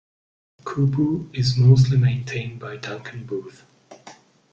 Kupu 0.63 1.29
is 1.31 1.57
mostly 1.57 1.95
maintained 1.95 2.59
by 2.59 2.75
Duncan 2.77 3.23
Booth. 3.23 3.63